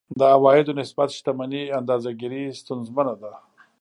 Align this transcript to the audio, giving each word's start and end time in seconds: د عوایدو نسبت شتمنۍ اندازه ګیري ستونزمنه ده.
د 0.19 0.21
عوایدو 0.35 0.71
نسبت 0.81 1.09
شتمنۍ 1.17 1.63
اندازه 1.79 2.11
ګیري 2.19 2.43
ستونزمنه 2.61 3.13
ده. 3.21 3.31